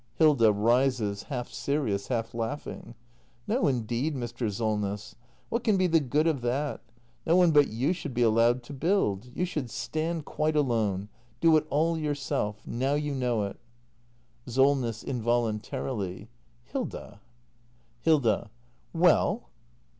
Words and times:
Hilda. 0.15 0.51
[Rises, 0.51 1.21
half 1.29 1.49
serious, 1.51 2.07
half 2.07 2.33
laughing.] 2.33 2.95
No 3.47 3.67
indeed, 3.67 4.15
Mr. 4.15 4.51
Solness! 4.51 5.13
What 5.49 5.63
can 5.63 5.77
be 5.77 5.85
the 5.85 5.99
good 5.99 6.25
of 6.25 6.41
that? 6.41 6.81
No 7.23 7.35
one 7.35 7.51
but 7.51 7.67
you 7.67 7.93
should 7.93 8.15
be 8.15 8.23
allowed 8.23 8.63
to 8.63 8.73
build. 8.73 9.29
You 9.35 9.45
should 9.45 9.69
stand 9.69 10.25
quite 10.25 10.55
alone— 10.55 11.09
do 11.39 11.55
it 11.55 11.67
all 11.69 11.99
yourself. 11.99 12.65
Now 12.65 12.95
you 12.95 13.13
know 13.13 13.43
it. 13.43 13.49
act 13.57 13.59
ii] 13.59 14.53
THE 14.55 14.61
MASTER 14.61 15.05
BUILDER 15.05 15.61
339 15.61 15.61
SOLNESS. 15.61 15.65
[Involuntarily.] 15.83 16.29
Hilda! 16.63 17.19
Hilda. 17.99 18.49
Well! 18.93 19.49